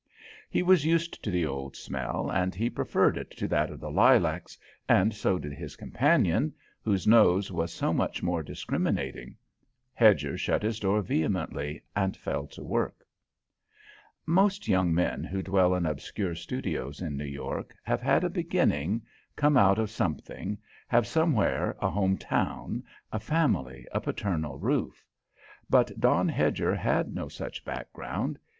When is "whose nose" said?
6.81-7.51